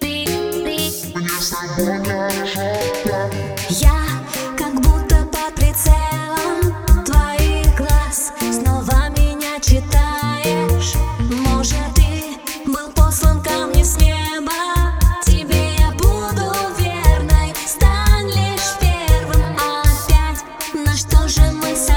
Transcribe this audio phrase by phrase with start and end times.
[0.00, 0.24] ты,
[0.62, 2.60] ты Мне с тобой хорошо
[3.04, 3.32] так
[3.68, 3.98] Я
[4.56, 10.94] как будто под прицелом твоих глаз Снова меня читаешь.
[11.48, 12.38] Может ты
[12.70, 14.52] был послан ко мне с неба?
[15.24, 17.52] Тебе я буду верной.
[17.66, 18.30] Стань
[18.80, 19.56] первым.
[19.56, 20.44] Опять.
[20.74, 21.95] На что же мы сами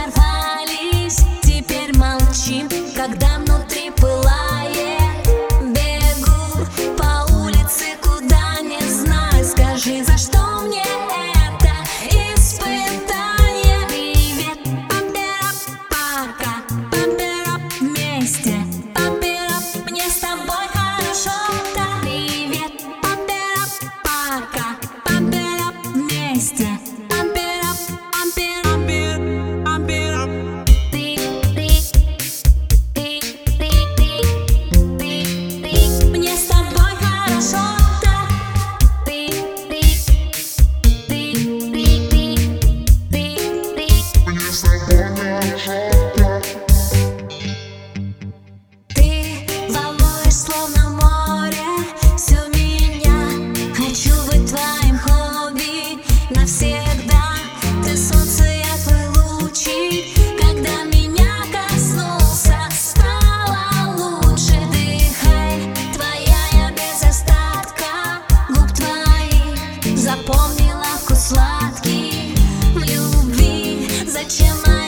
[74.19, 74.78] зачем